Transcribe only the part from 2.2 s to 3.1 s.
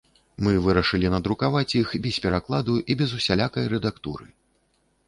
перакладу і